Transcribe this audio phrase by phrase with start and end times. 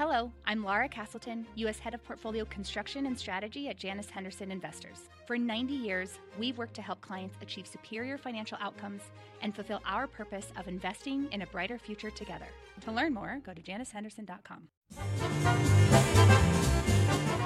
[0.00, 1.78] Hello, I'm Laura Castleton, U.S.
[1.78, 5.10] Head of Portfolio Construction and Strategy at Janus Henderson Investors.
[5.26, 9.02] For 90 years, we've worked to help clients achieve superior financial outcomes
[9.42, 12.46] and fulfill our purpose of investing in a brighter future together.
[12.80, 14.68] To learn more, go to janushenderson.com.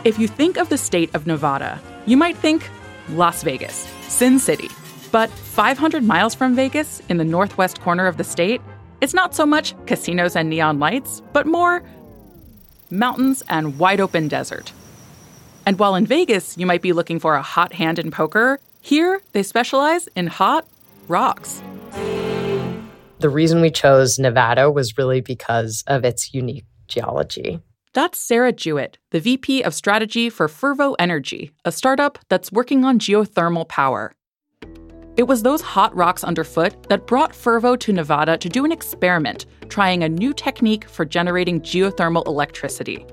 [0.05, 2.71] If you think of the state of Nevada, you might think
[3.09, 4.69] Las Vegas, Sin City.
[5.11, 8.61] But 500 miles from Vegas, in the northwest corner of the state,
[9.01, 11.83] it's not so much casinos and neon lights, but more
[12.95, 14.73] mountains, and wide open desert.
[15.67, 19.21] And while in Vegas, you might be looking for a hot hand in poker, here
[19.33, 20.67] they specialize in hot
[21.09, 21.63] rocks.
[23.21, 27.61] The reason we chose Nevada was really because of its unique geology.
[27.95, 32.99] That's Sarah Jewett, the VP of Strategy for Fervo Energy, a startup that's working on
[32.99, 34.13] geothermal power.
[35.17, 39.47] It was those hot rocks underfoot that brought Fervo to Nevada to do an experiment,
[39.69, 43.07] trying a new technique for generating geothermal electricity.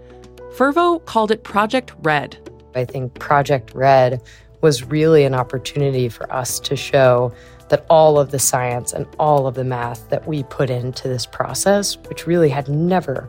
[0.55, 2.37] Fervo called it Project Red.
[2.75, 4.21] I think Project Red
[4.61, 7.33] was really an opportunity for us to show
[7.69, 11.25] that all of the science and all of the math that we put into this
[11.25, 13.27] process, which really had never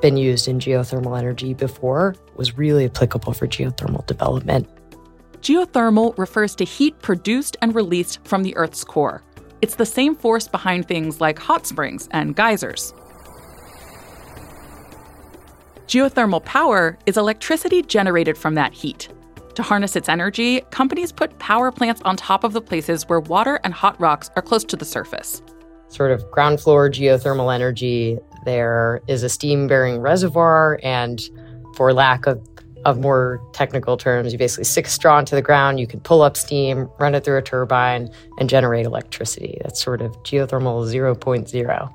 [0.00, 4.68] been used in geothermal energy before, was really applicable for geothermal development.
[5.42, 9.22] Geothermal refers to heat produced and released from the Earth's core.
[9.62, 12.92] It's the same force behind things like hot springs and geysers.
[15.86, 19.08] Geothermal power is electricity generated from that heat.
[19.54, 23.60] To harness its energy, companies put power plants on top of the places where water
[23.62, 25.42] and hot rocks are close to the surface.
[25.88, 31.20] Sort of ground floor geothermal energy, there is a steam bearing reservoir, and
[31.76, 32.40] for lack of
[32.84, 36.36] of more technical terms, you basically stick straw into the ground, you can pull up
[36.36, 39.58] steam, run it through a turbine, and generate electricity.
[39.62, 41.94] That's sort of geothermal 0.0.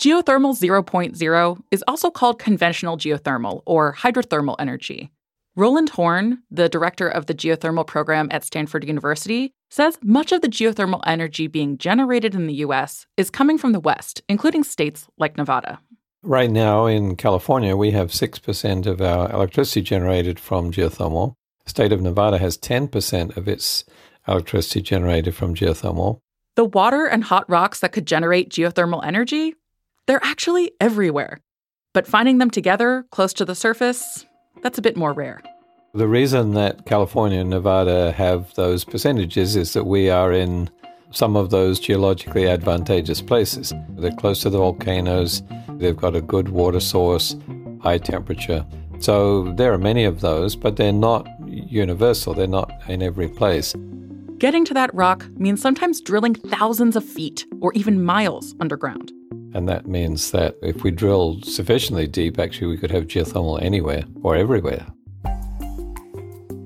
[0.00, 5.10] Geothermal 0.0 is also called conventional geothermal or hydrothermal energy.
[5.58, 10.48] Roland Horne, the director of the geothermal program at Stanford University, says much of the
[10.48, 15.38] geothermal energy being generated in the US is coming from the West, including states like
[15.38, 15.80] Nevada.
[16.26, 21.34] Right now in California, we have 6% of our electricity generated from geothermal.
[21.62, 23.84] The state of Nevada has 10% of its
[24.26, 26.18] electricity generated from geothermal.
[26.56, 29.54] The water and hot rocks that could generate geothermal energy,
[30.08, 31.38] they're actually everywhere.
[31.94, 34.26] But finding them together close to the surface,
[34.64, 35.40] that's a bit more rare.
[35.94, 40.70] The reason that California and Nevada have those percentages is that we are in
[41.10, 43.72] some of those geologically advantageous places.
[43.90, 47.36] They're close to the volcanoes, they've got a good water source,
[47.80, 48.66] high temperature.
[48.98, 53.74] So there are many of those, but they're not universal, they're not in every place.
[54.38, 59.12] Getting to that rock means sometimes drilling thousands of feet or even miles underground.
[59.54, 64.04] And that means that if we drill sufficiently deep, actually, we could have geothermal anywhere
[64.22, 64.86] or everywhere.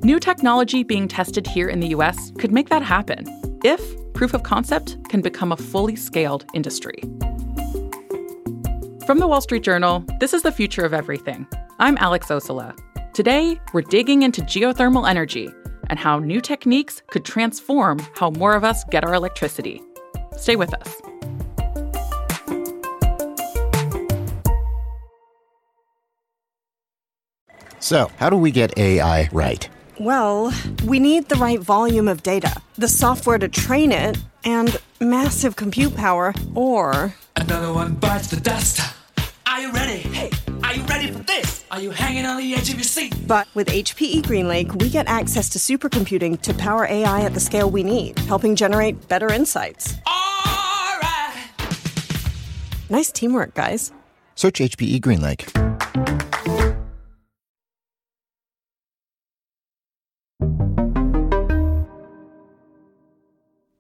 [0.02, 3.24] New technology being tested here in the US could make that happen
[3.62, 3.80] if
[4.20, 7.00] proof of concept can become a fully scaled industry.
[9.06, 11.46] From the Wall Street Journal, this is the future of everything.
[11.78, 12.78] I'm Alex Ossola.
[13.14, 15.48] Today, we're digging into geothermal energy
[15.88, 19.80] and how new techniques could transform how more of us get our electricity.
[20.36, 21.00] Stay with us.
[27.78, 29.66] So, how do we get AI right?
[30.00, 30.50] Well,
[30.86, 35.94] we need the right volume of data, the software to train it, and massive compute
[35.94, 37.14] power, or.
[37.36, 38.80] Another one bites the dust.
[39.46, 39.98] Are you ready?
[39.98, 40.30] Hey,
[40.64, 41.66] are you ready for this?
[41.70, 43.14] Are you hanging on the edge of your seat?
[43.26, 47.70] But with HPE GreenLake, we get access to supercomputing to power AI at the scale
[47.70, 49.96] we need, helping generate better insights.
[50.06, 51.50] All right.
[52.88, 53.92] Nice teamwork, guys.
[54.34, 55.69] Search HPE GreenLake.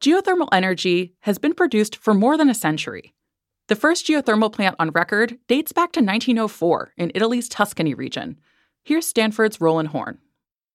[0.00, 3.12] Geothermal energy has been produced for more than a century.
[3.68, 8.38] The first geothermal plant on record dates back to 1904 in Italy's Tuscany region.
[8.82, 10.16] Here's Stanford's Roland Horne.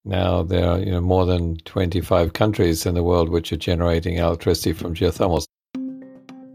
[0.04, 4.14] Now there are you know, more than 25 countries in the world which are generating
[4.14, 5.46] electricity from geothermals.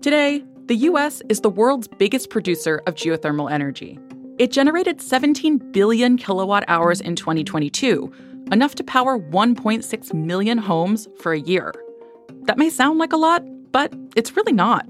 [0.01, 3.99] Today, the US is the world's biggest producer of geothermal energy.
[4.39, 8.13] It generated 17 billion kilowatt hours in 2022,
[8.49, 11.73] enough to power 1.6 million homes for a year.
[12.43, 14.87] That may sound like a lot, but it's really not.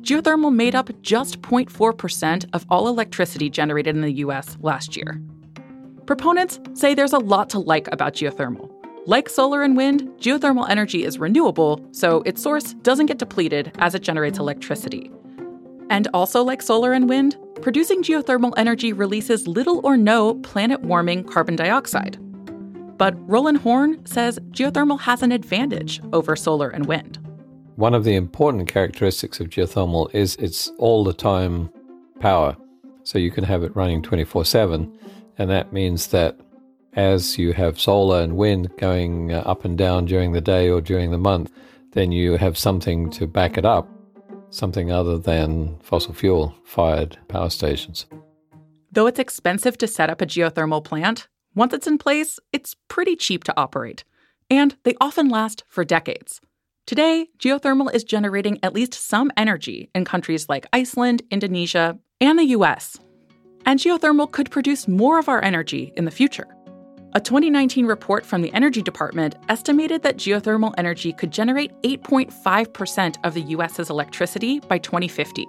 [0.00, 5.20] Geothermal made up just 0.4% of all electricity generated in the US last year.
[6.06, 8.70] Proponents say there's a lot to like about geothermal.
[9.06, 13.94] Like solar and wind, geothermal energy is renewable, so its source doesn't get depleted as
[13.94, 15.10] it generates electricity.
[15.90, 21.24] And also, like solar and wind, producing geothermal energy releases little or no planet warming
[21.24, 22.18] carbon dioxide.
[22.98, 27.18] But Roland Horne says geothermal has an advantage over solar and wind.
[27.76, 31.70] One of the important characteristics of geothermal is it's all the time
[32.20, 32.56] power.
[33.02, 34.98] So you can have it running 24 7.
[35.38, 36.38] And that means that
[36.94, 40.80] as you have solar and wind going uh, up and down during the day or
[40.80, 41.52] during the month,
[41.92, 43.88] then you have something to back it up,
[44.48, 48.06] something other than fossil fuel fired power stations.
[48.90, 53.16] Though it's expensive to set up a geothermal plant, once it's in place, it's pretty
[53.16, 54.04] cheap to operate.
[54.50, 56.40] And they often last for decades.
[56.86, 62.52] Today, geothermal is generating at least some energy in countries like Iceland, Indonesia, and the
[62.56, 62.98] US.
[63.64, 66.46] And geothermal could produce more of our energy in the future.
[67.14, 73.32] A 2019 report from the Energy Department estimated that geothermal energy could generate 8.5% of
[73.32, 75.46] the US's electricity by 2050.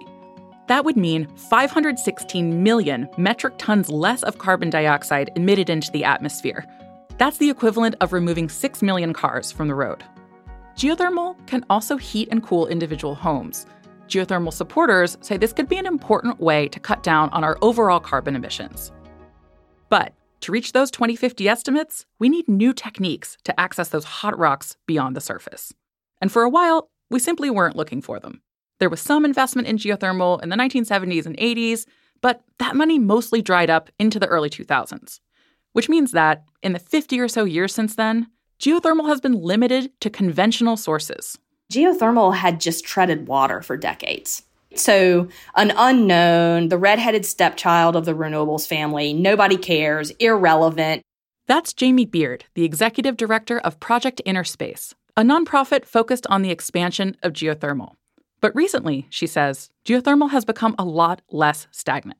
[0.68, 6.66] That would mean 516 million metric tons less of carbon dioxide emitted into the atmosphere.
[7.16, 10.04] That's the equivalent of removing 6 million cars from the road.
[10.76, 13.66] Geothermal can also heat and cool individual homes.
[14.08, 17.98] Geothermal supporters say this could be an important way to cut down on our overall
[17.98, 18.92] carbon emissions.
[19.88, 24.76] But to reach those 2050 estimates, we need new techniques to access those hot rocks
[24.86, 25.72] beyond the surface.
[26.20, 28.42] And for a while, we simply weren't looking for them.
[28.78, 31.86] There was some investment in geothermal in the 1970s and 80s,
[32.20, 35.20] but that money mostly dried up into the early 2000s.
[35.72, 38.28] Which means that, in the 50 or so years since then,
[38.60, 41.38] geothermal has been limited to conventional sources.
[41.72, 44.42] Geothermal had just treaded water for decades.
[44.74, 51.02] So, an unknown, the redheaded stepchild of the renewables family, nobody cares, irrelevant.
[51.46, 57.16] That's Jamie Beard, the executive director of Project Innerspace, a nonprofit focused on the expansion
[57.22, 57.94] of geothermal.
[58.40, 62.18] But recently, she says, geothermal has become a lot less stagnant.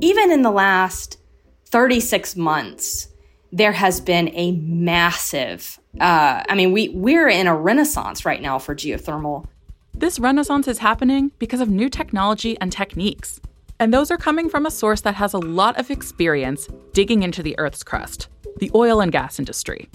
[0.00, 1.18] Even in the last
[1.66, 3.08] 36 months,
[3.52, 8.58] there has been a massive, uh, I mean, we, we're in a renaissance right now
[8.58, 9.46] for geothermal.
[9.92, 13.40] This renaissance is happening because of new technology and techniques.
[13.80, 17.42] And those are coming from a source that has a lot of experience digging into
[17.42, 19.88] the Earth's crust the oil and gas industry.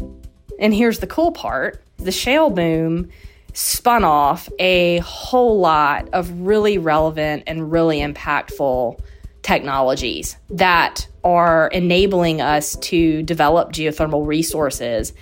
[0.59, 3.09] And here's the cool part the shale boom
[3.55, 8.99] spun off a whole lot of really relevant and really impactful
[9.43, 15.13] technologies that are enabling us to develop geothermal resources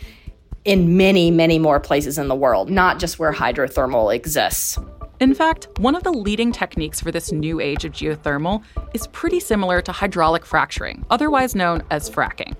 [0.65, 4.79] in many, many more places in the world, not just where hydrothermal exists.
[5.19, 8.63] In fact, one of the leading techniques for this new age of geothermal
[8.93, 12.55] is pretty similar to hydraulic fracturing, otherwise known as fracking.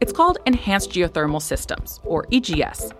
[0.00, 2.92] It's called Enhanced Geothermal Systems, or EGS.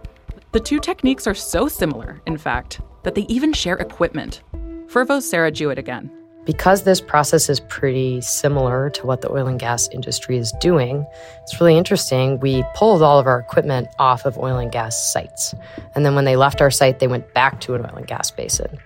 [0.53, 4.43] The two techniques are so similar, in fact, that they even share equipment.
[4.89, 6.11] Fervo's Sarah Jewett again.
[6.45, 11.07] Because this process is pretty similar to what the oil and gas industry is doing,
[11.43, 12.41] it's really interesting.
[12.41, 15.55] We pulled all of our equipment off of oil and gas sites.
[15.95, 18.33] And then when they left our site, they went back to an oil and gas
[18.33, 18.77] basin.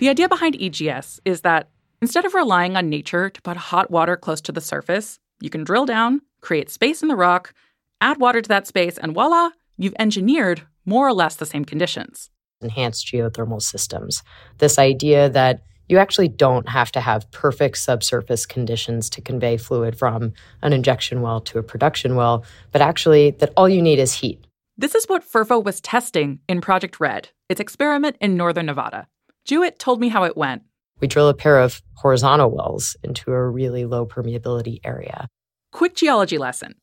[0.00, 1.68] The idea behind EGS is that
[2.02, 5.62] instead of relying on nature to put hot water close to the surface, you can
[5.62, 7.54] drill down, create space in the rock,
[8.00, 12.30] add water to that space, and voila, you've engineered more or less the same conditions.
[12.60, 14.22] Enhanced geothermal systems.
[14.58, 19.98] This idea that you actually don't have to have perfect subsurface conditions to convey fluid
[19.98, 20.32] from
[20.62, 24.46] an injection well to a production well, but actually that all you need is heat.
[24.76, 29.06] This is what Fervo was testing in Project Red, its experiment in northern Nevada.
[29.44, 30.62] Jewett told me how it went.
[31.00, 35.28] We drill a pair of horizontal wells into a really low permeability area.
[35.70, 36.76] Quick geology lesson.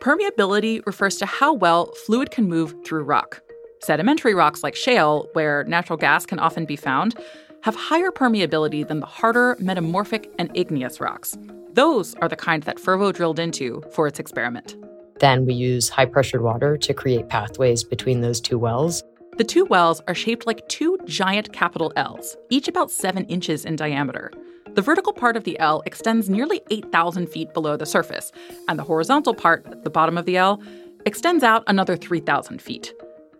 [0.00, 3.42] Permeability refers to how well fluid can move through rock.
[3.80, 7.18] Sedimentary rocks like shale, where natural gas can often be found,
[7.64, 11.36] have higher permeability than the harder metamorphic and igneous rocks.
[11.74, 14.74] Those are the kind that Fervo drilled into for its experiment.
[15.18, 19.02] Then we use high pressured water to create pathways between those two wells.
[19.36, 23.76] The two wells are shaped like two giant capital L's, each about seven inches in
[23.76, 24.32] diameter.
[24.74, 28.30] The vertical part of the L extends nearly 8,000 feet below the surface,
[28.68, 30.62] and the horizontal part at the bottom of the L
[31.06, 32.94] extends out another 3,000 feet.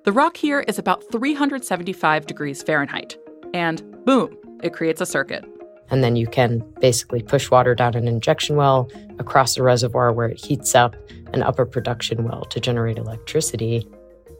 [0.04, 3.16] The rock here is about 375 degrees Fahrenheit,
[3.54, 5.44] and boom, it creates a circuit.
[5.90, 10.28] And then you can basically push water down an injection well across a reservoir where
[10.28, 10.96] it heats up
[11.32, 13.86] an upper production well to generate electricity.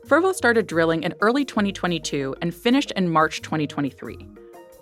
[0.07, 4.27] Fervo started drilling in early 2022 and finished in March 2023.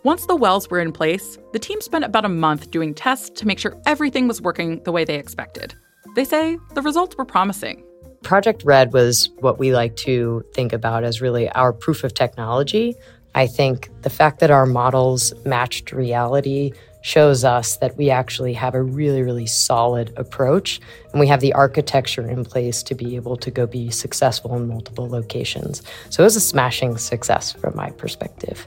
[0.05, 3.47] Once the wells were in place, the team spent about a month doing tests to
[3.47, 5.75] make sure everything was working the way they expected.
[6.15, 7.85] They say the results were promising.
[8.23, 12.97] Project Red was what we like to think about as really our proof of technology
[13.35, 18.75] I think the fact that our models matched reality shows us that we actually have
[18.75, 20.81] a really, really solid approach
[21.13, 24.67] and we have the architecture in place to be able to go be successful in
[24.67, 25.83] multiple locations.
[26.11, 28.67] So it was a smashing success from my perspective.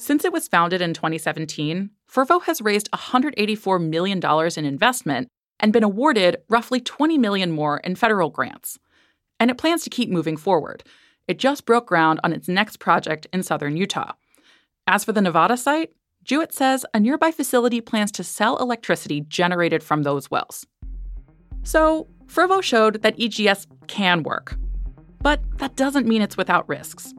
[0.00, 4.18] Since it was founded in 2017, Fervo has raised $184 million
[4.56, 5.28] in investment
[5.60, 8.78] and been awarded roughly 20 million more in federal grants.
[9.38, 10.84] And it plans to keep moving forward.
[11.28, 14.12] It just broke ground on its next project in southern Utah.
[14.86, 15.90] As for the Nevada site,
[16.24, 20.66] Jewett says a nearby facility plans to sell electricity generated from those wells.
[21.62, 24.56] So, Fervo showed that EGS can work.
[25.20, 27.12] But that doesn't mean it's without risks.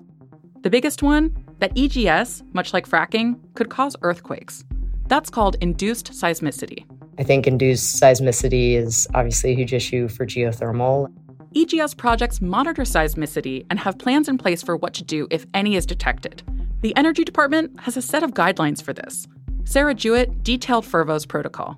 [0.62, 4.66] The biggest one that EGS, much like fracking, could cause earthquakes.
[5.08, 6.86] That's called induced seismicity.
[7.20, 11.14] I think induced seismicity is obviously a huge issue for geothermal.
[11.56, 15.76] EGS projects monitor seismicity and have plans in place for what to do if any
[15.76, 16.42] is detected.
[16.82, 19.28] The Energy Department has a set of guidelines for this.
[19.66, 21.78] Sarah Jewett detailed Fervo's protocol.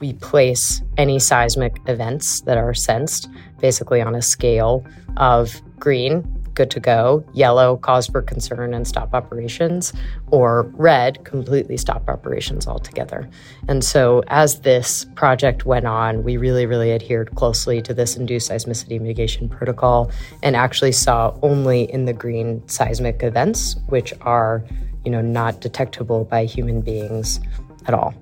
[0.00, 3.28] We place any seismic events that are sensed
[3.60, 4.84] basically on a scale
[5.18, 9.92] of green, good to go, yellow, cause for concern and stop operations,
[10.30, 13.28] or red, completely stop operations altogether.
[13.68, 18.50] And so, as this project went on, we really, really adhered closely to this induced
[18.50, 20.10] seismicity mitigation protocol
[20.42, 24.64] and actually saw only in the green seismic events, which are,
[25.04, 27.40] you know, not detectable by human beings
[27.86, 28.14] at all.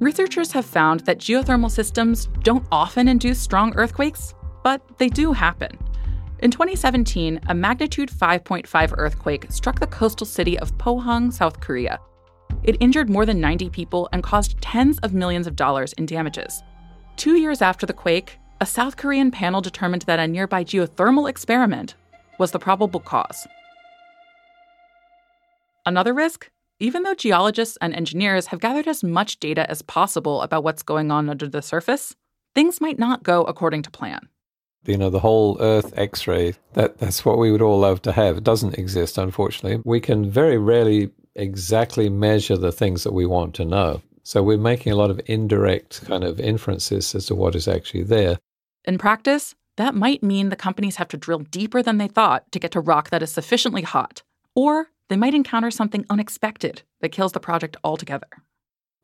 [0.00, 5.78] Researchers have found that geothermal systems don't often induce strong earthquakes, but they do happen.
[6.42, 12.00] In 2017, a magnitude 5.5 earthquake struck the coastal city of Pohang, South Korea.
[12.64, 16.64] It injured more than 90 people and caused tens of millions of dollars in damages.
[17.14, 21.94] Two years after the quake, a South Korean panel determined that a nearby geothermal experiment
[22.40, 23.46] was the probable cause.
[25.86, 26.50] Another risk?
[26.80, 31.12] Even though geologists and engineers have gathered as much data as possible about what's going
[31.12, 32.16] on under the surface,
[32.52, 34.28] things might not go according to plan
[34.84, 38.38] you know the whole earth x-ray that that's what we would all love to have.
[38.38, 39.82] It doesn't exist unfortunately.
[39.84, 44.02] We can very rarely exactly measure the things that we want to know.
[44.22, 48.04] So we're making a lot of indirect kind of inferences as to what is actually
[48.04, 48.38] there.
[48.84, 52.58] In practice that might mean the companies have to drill deeper than they thought to
[52.58, 54.22] get to rock that is sufficiently hot
[54.54, 58.28] or they might encounter something unexpected that kills the project altogether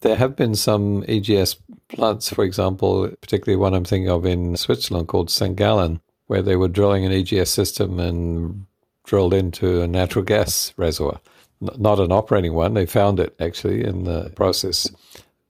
[0.00, 1.57] there have been some EGS
[1.88, 5.57] plants, for example, particularly one I'm thinking of in Switzerland called St.
[5.57, 8.67] Gallen, where they were drilling an EGS system and
[9.05, 11.21] drilled into a natural gas reservoir.
[11.61, 14.88] Not an operating one, they found it actually in the process.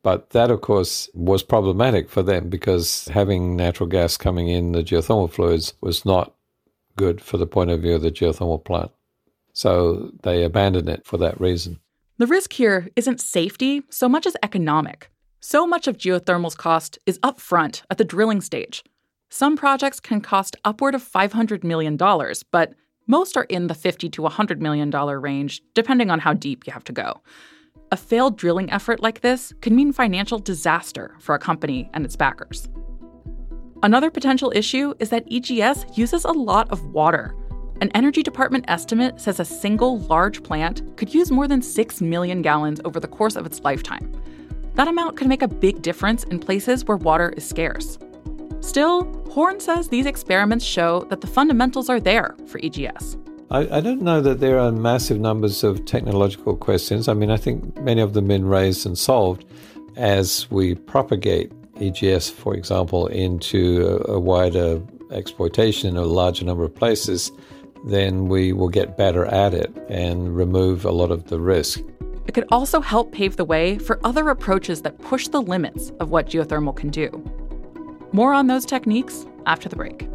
[0.03, 4.83] But that, of course, was problematic for them because having natural gas coming in the
[4.83, 6.35] geothermal fluids was not
[6.97, 8.91] good for the point of view of the geothermal plant.
[9.53, 11.81] So they abandoned it for that reason.
[12.19, 15.09] The risk here isn't safety so much as economic.
[15.39, 18.83] So much of geothermal's cost is upfront at the drilling stage.
[19.31, 21.97] Some projects can cost upward of $500 million,
[22.51, 22.75] but
[23.07, 26.83] most are in the 50 to $100 million range, depending on how deep you have
[26.85, 27.21] to go.
[27.93, 32.17] A failed drilling effort like this could mean financial disaster for a company and its
[32.17, 32.69] backers.
[33.85, 37.33] Another potential issue is that EGS uses a lot of water.
[37.81, 42.43] An Energy Department estimate says a single large plant could use more than 6 million
[42.43, 44.11] gallons over the course of its lifetime.
[44.75, 47.97] That amount could make a big difference in places where water is scarce.
[48.59, 53.17] Still, Horne says these experiments show that the fundamentals are there for EGS.
[53.51, 57.07] I, I, don't know that there are massive numbers of technological questions.
[57.07, 59.45] I mean, I think many of them have been raised and solved
[59.97, 64.83] as we propagate EGS, for example, into a, a wider
[65.13, 67.31] exploitation in a larger number of places
[67.85, 71.81] then we will get better at it and remove a lot of the risk.
[72.27, 76.11] It could also help pave the way for other approaches that push the limits of
[76.11, 77.11] what geothermal can do.
[78.13, 80.09] More on those techniques after the break.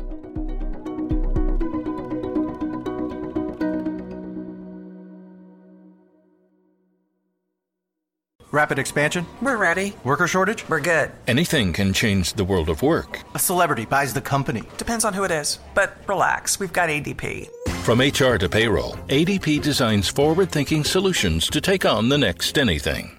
[8.53, 9.25] Rapid expansion?
[9.41, 9.93] We're ready.
[10.03, 10.63] Worker shortage?
[10.69, 11.10] We're good.
[11.27, 13.19] Anything can change the world of work.
[13.33, 14.62] A celebrity buys the company.
[14.77, 15.57] Depends on who it is.
[15.74, 17.50] But relax, we've got ADP.
[17.81, 23.17] From HR to payroll, ADP designs forward thinking solutions to take on the next anything.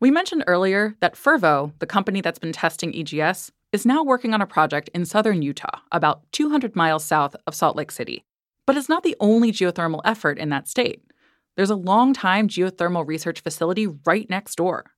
[0.00, 4.42] We mentioned earlier that Fervo, the company that's been testing EGS, is now working on
[4.42, 8.24] a project in southern Utah, about 200 miles south of Salt Lake City.
[8.66, 11.02] But it's not the only geothermal effort in that state.
[11.56, 14.92] There's a long-time geothermal research facility right next door.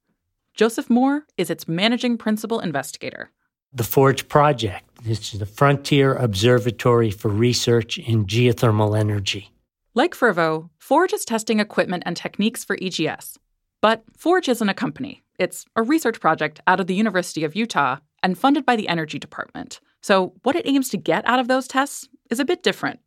[0.55, 3.31] Joseph Moore is its managing principal investigator.
[3.73, 4.85] the Forge project.
[5.03, 9.51] This is the Frontier Observatory for Research in Geothermal Energy.
[9.95, 13.37] Like Fervo, Forge is testing equipment and techniques for EGS.
[13.81, 15.25] But Forge isn't a company.
[15.41, 19.19] It's a research project out of the University of Utah and funded by the Energy
[19.19, 19.81] Department.
[20.03, 23.01] So, what it aims to get out of those tests is a bit different.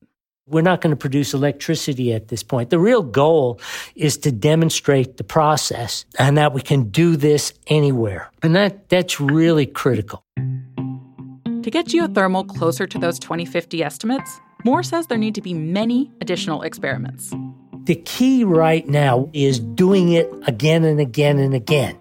[0.49, 2.69] We're not going to produce electricity at this point.
[2.69, 3.59] The real goal
[3.95, 8.31] is to demonstrate the process and that we can do this anywhere.
[8.41, 10.23] And that, that's really critical.
[10.37, 16.09] To get geothermal closer to those 2050 estimates, Moore says there need to be many
[16.21, 17.33] additional experiments.
[17.83, 21.97] The key right now is doing it again and again and again,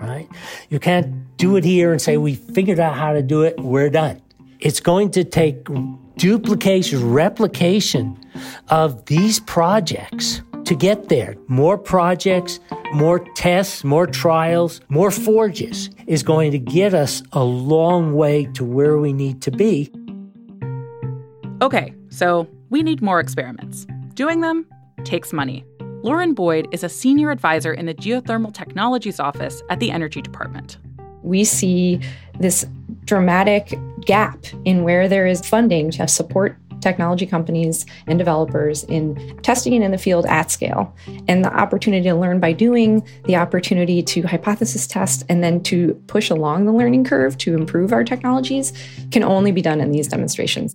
[0.00, 0.26] right?
[0.70, 3.90] You can't do it here and say, we figured out how to do it, we're
[3.90, 4.22] done.
[4.58, 5.68] It's going to take
[6.20, 8.14] duplication, replication
[8.68, 11.34] of these projects to get there.
[11.48, 12.60] More projects,
[12.92, 18.64] more tests, more trials, more forges is going to get us a long way to
[18.64, 19.90] where we need to be.
[21.62, 23.86] Okay, so we need more experiments.
[24.12, 24.66] Doing them
[25.04, 25.64] takes money.
[26.02, 30.76] Lauren Boyd is a senior advisor in the Geothermal Technologies Office at the Energy Department.
[31.22, 32.00] We see
[32.38, 32.66] this
[33.04, 39.74] dramatic gap in where there is funding to support technology companies and developers in testing
[39.74, 40.94] in the field at scale.
[41.28, 45.94] And the opportunity to learn by doing, the opportunity to hypothesis test, and then to
[46.06, 48.72] push along the learning curve to improve our technologies
[49.10, 50.74] can only be done in these demonstrations.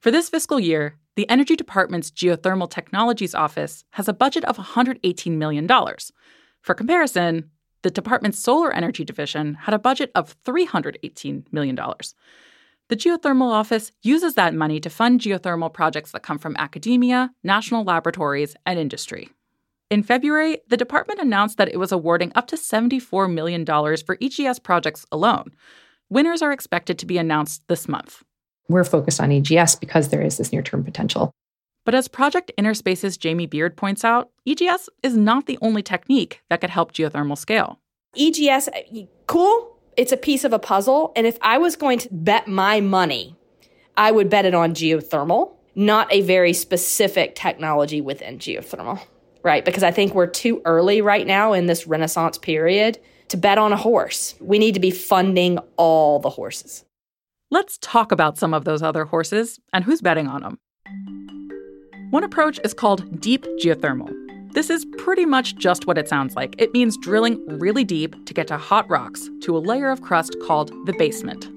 [0.00, 5.32] For this fiscal year, the Energy Department's Geothermal Technologies Office has a budget of $118
[5.32, 5.68] million.
[6.62, 7.50] For comparison,
[7.82, 11.76] the department's solar energy division had a budget of $318 million.
[12.88, 17.84] The Geothermal Office uses that money to fund geothermal projects that come from academia, national
[17.84, 19.28] laboratories, and industry.
[19.90, 24.58] In February, the department announced that it was awarding up to $74 million for EGS
[24.58, 25.54] projects alone.
[26.10, 28.22] Winners are expected to be announced this month.
[28.68, 31.32] We're focused on EGS because there is this near term potential.
[31.88, 36.60] But as Project Innerspace's Jamie Beard points out, EGS is not the only technique that
[36.60, 37.80] could help geothermal scale.
[38.14, 39.74] EGS, eh, cool.
[39.96, 41.14] It's a piece of a puzzle.
[41.16, 43.38] And if I was going to bet my money,
[43.96, 49.00] I would bet it on geothermal, not a very specific technology within geothermal,
[49.42, 49.64] right?
[49.64, 52.98] Because I think we're too early right now in this renaissance period
[53.28, 54.34] to bet on a horse.
[54.40, 56.84] We need to be funding all the horses.
[57.50, 60.58] Let's talk about some of those other horses and who's betting on them.
[62.10, 64.10] One approach is called deep geothermal.
[64.54, 66.54] This is pretty much just what it sounds like.
[66.56, 70.34] It means drilling really deep to get to hot rocks, to a layer of crust
[70.46, 71.50] called the basement.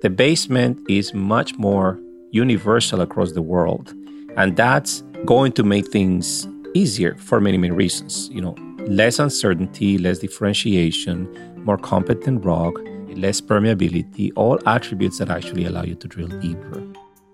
[0.00, 3.92] The basement is much more universal across the world,
[4.38, 8.30] and that's going to make things easier for many, many reasons.
[8.32, 11.28] You know, less uncertainty, less differentiation,
[11.64, 12.72] more competent rock,
[13.08, 16.82] less permeability, all attributes that actually allow you to drill deeper.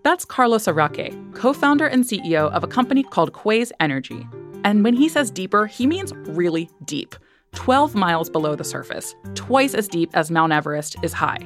[0.04, 4.28] That's Carlos Araque, co founder and CEO of a company called Quaise Energy.
[4.62, 7.16] And when he says deeper, he means really deep
[7.54, 11.38] 12 miles below the surface, twice as deep as Mount Everest is high.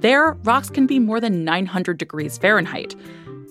[0.00, 2.94] There, rocks can be more than 900 degrees Fahrenheit.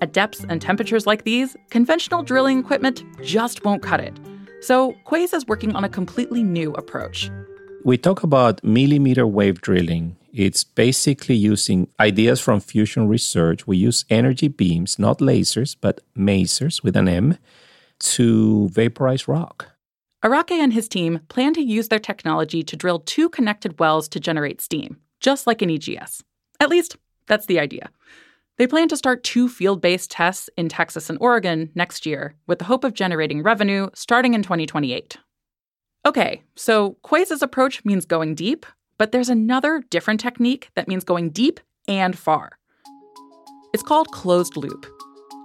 [0.02, 4.20] At depths and temperatures like these, conventional drilling equipment just won't cut it.
[4.62, 7.30] So, Quaise is working on a completely new approach.
[7.84, 13.68] We talk about millimeter wave drilling it's basically using ideas from fusion research.
[13.68, 17.38] We use energy beams, not lasers, but masers with an M,
[18.00, 19.70] to vaporize rock.
[20.24, 24.20] Araque and his team plan to use their technology to drill two connected wells to
[24.20, 26.24] generate steam, just like an EGS.
[26.60, 27.90] At least, that's the idea.
[28.58, 32.60] They plan to start two field based tests in Texas and Oregon next year, with
[32.60, 35.18] the hope of generating revenue starting in 2028.
[36.06, 38.66] Okay, so Quaise's approach means going deep,
[38.98, 42.58] but there's another different technique that means going deep and far.
[43.74, 44.86] It's called closed loop.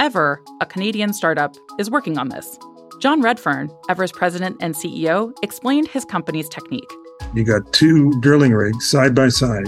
[0.00, 2.58] Eavor, a Canadian startup, is working on this.
[3.00, 6.90] John Redfern, Eavor's president and CEO, explained his company's technique.
[7.34, 9.66] You got two drilling rigs side by side,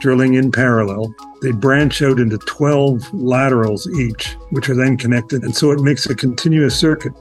[0.00, 1.14] drilling in parallel.
[1.42, 5.42] They branch out into 12 laterals each, which are then connected.
[5.42, 7.12] And so it makes a continuous circuit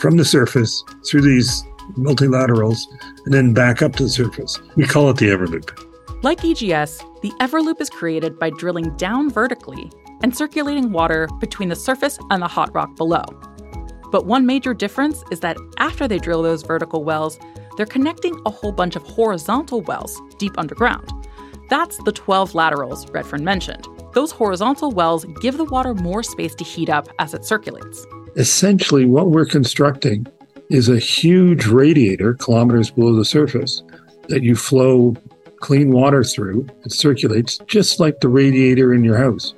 [0.00, 2.78] from the surface through these multilaterals,
[3.24, 4.60] and then back up to the surface.
[4.76, 6.22] We call it the Eavor-Loop.
[6.22, 9.90] Like EGS, the Eavor-Loop is created by drilling down vertically
[10.22, 13.24] and circulating water between the surface and the hot rock below.
[14.10, 17.38] But one major difference is that after they drill those vertical wells,
[17.76, 21.10] they're connecting a whole bunch of horizontal wells deep underground.
[21.70, 23.88] That's the 12 laterals Redfern mentioned.
[24.12, 28.06] Those horizontal wells give the water more space to heat up as it circulates.
[28.36, 30.26] Essentially, what we're constructing
[30.70, 33.82] is a huge radiator kilometers below the surface
[34.28, 35.16] that you flow
[35.60, 36.66] clean water through.
[36.84, 39.54] It circulates just like the radiator in your house.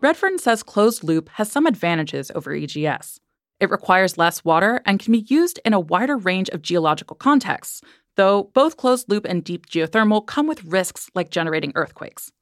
[0.00, 3.20] Redfern says closed loop has some advantages over EGS.
[3.58, 7.82] It requires less water and can be used in a wider range of geological contexts,
[8.16, 12.32] though both closed loop and deep geothermal come with risks like generating earthquakes.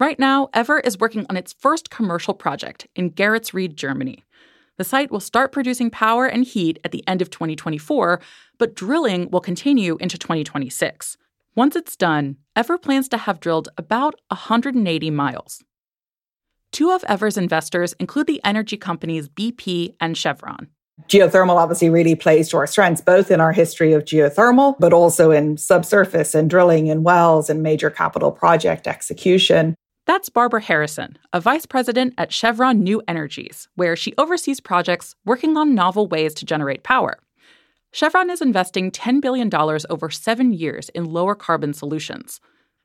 [0.00, 4.24] Right now, Eavor is working on its first commercial project in Geretsried, Germany.
[4.78, 8.20] The site will start producing power and heat at the end of 2024,
[8.58, 11.16] but drilling will continue into 2026.
[11.54, 15.62] Once it's done, Eavor plans to have drilled about 180 miles.
[16.72, 20.68] Two of Eavor's investors include the energy companies BP and Chevron.
[21.08, 25.30] Geothermal obviously really plays to our strengths, both in our history of geothermal, but also
[25.30, 29.74] in subsurface and drilling in wells and major capital project execution.
[30.06, 35.56] That's Barbara Harrison, a vice president at Chevron New Energies, where she oversees projects working
[35.56, 37.18] on novel ways to generate power.
[37.90, 42.40] Chevron is investing $10 billion over seven years in lower carbon solutions.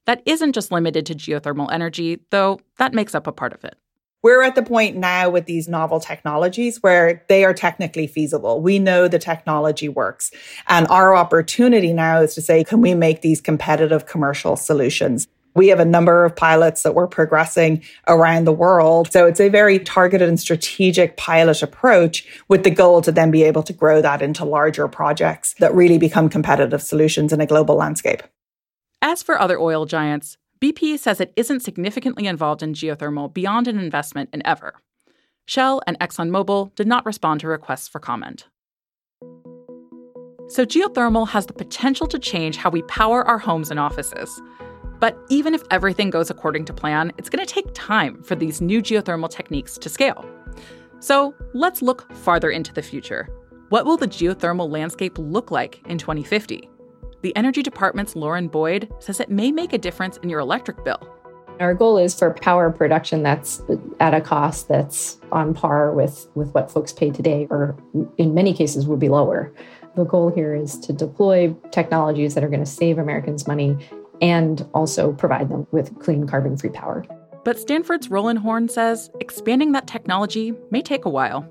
[0.07, 3.75] That isn't just limited to geothermal energy, though that makes up a part of it.
[4.23, 8.61] We're at the point now with these novel technologies where they are technically feasible.
[8.61, 10.31] We know the technology works.
[10.67, 15.27] And our opportunity now is to say, can we make these competitive commercial solutions?
[15.53, 19.11] We have a number of pilots that we're progressing around the world.
[19.11, 23.43] So it's a very targeted and strategic pilot approach with the goal to then be
[23.43, 27.75] able to grow that into larger projects that really become competitive solutions in a global
[27.75, 28.23] landscape.
[29.01, 33.79] As for other oil giants, BP says it isn't significantly involved in geothermal beyond an
[33.79, 34.73] investment in Eavor.
[35.47, 38.47] Shell and ExxonMobil did not respond to requests for comment.
[40.47, 44.41] So, geothermal has the potential to change how we power our homes and offices.
[45.01, 48.61] But even if everything goes according to plan, it's going to take time for these
[48.61, 50.23] new geothermal techniques to scale.
[50.99, 53.27] So, let's look farther into the future.
[53.69, 56.69] What will the geothermal landscape look like in 2050?
[57.23, 60.99] The Energy Department's Lauren Boyd says it may make a difference in your electric bill.
[61.59, 63.59] Our goal is for power production that's
[63.99, 67.75] at a cost that's on par with, with what folks pay today, or
[68.19, 69.51] in many cases will be lower.
[69.95, 73.77] The goal here is to deploy technologies that are going to save Americans money
[74.21, 77.05] and also provide them with clean carbon free power.
[77.43, 81.47] But Stanford's Roland Horne says expanding that technology may take a while.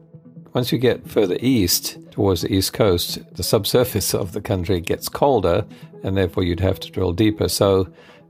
[0.53, 5.09] Once you get further east towards the east coast, the subsurface of the country gets
[5.09, 5.65] colder,
[6.03, 7.49] and therefore you'd have to drill deeper.
[7.49, 7.89] So,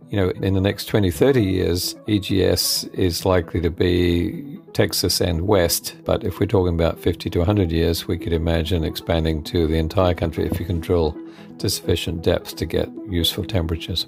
[0.08, 5.42] you know, in the next 20, 30 years, EGS is likely to be Texas and
[5.42, 5.96] west.
[6.04, 9.78] But if we're talking about 50 to 100 years, we could imagine expanding to the
[9.78, 11.16] entire country if you can drill
[11.58, 14.06] to sufficient depth to get useful temperatures.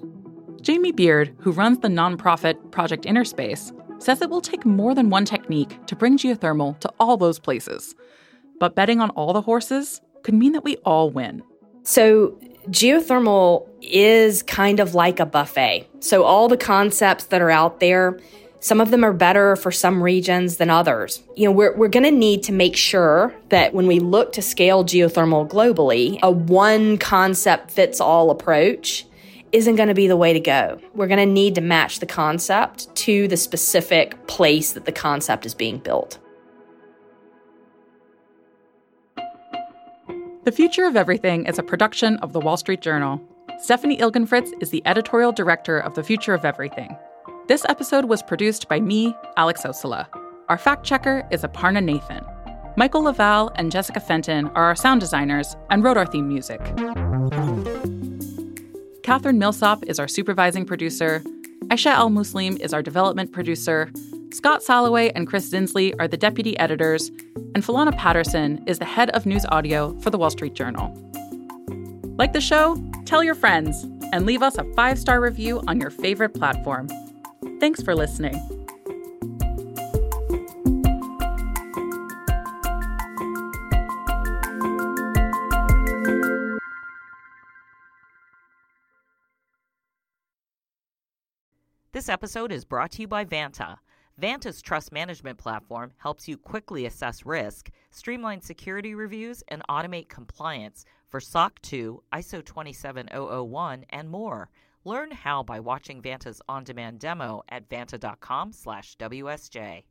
[0.62, 5.24] Jamie Beard, who runs the nonprofit Project Innerspace, says it will take more than one
[5.24, 7.96] technique to bring geothermal to all those places.
[8.60, 11.42] But betting on all the horses could mean that we all win.
[11.82, 15.88] So, geothermal is kind of like a buffet.
[15.98, 18.20] So, all the concepts that are out there,
[18.60, 21.24] some of them are better for some regions than others.
[21.34, 24.42] You know, we're, we're going to need to make sure that when we look to
[24.42, 29.06] scale geothermal globally, a one concept fits all approach
[29.52, 30.80] isn't going to be the way to go.
[30.94, 35.46] We're going to need to match the concept to the specific place that the concept
[35.46, 36.18] is being built.
[40.44, 43.20] The Future of Everything is a production of the Wall Street Journal.
[43.60, 46.96] Stephanie Ilgenfritz is the editorial director of The Future of Everything.
[47.46, 50.08] This episode was produced by me, Alex Ossola.
[50.48, 52.24] Our fact checker is Aparna Nathan.
[52.76, 56.60] Michael LaValle and Jessica Fenton are our sound designers and wrote our theme music.
[59.12, 61.22] Catherine Millsop is our supervising producer.
[61.66, 63.92] Aisha Al Muslim is our development producer.
[64.32, 67.10] Scott Saloway and Chris Zinsli are the deputy editors,
[67.54, 70.90] and Falana Patterson is the head of news audio for the Wall Street Journal.
[72.16, 72.82] Like the show?
[73.04, 76.88] Tell your friends and leave us a five star review on your favorite platform.
[77.60, 78.61] Thanks for listening.
[91.92, 93.76] This episode is brought to you by Vanta.
[94.18, 100.86] Vanta's trust management platform helps you quickly assess risk, streamline security reviews, and automate compliance
[101.06, 104.48] for SOC 2, ISO 27001, and more.
[104.86, 109.84] Learn how by watching Vanta's on-demand demo at vanta.com/wsj.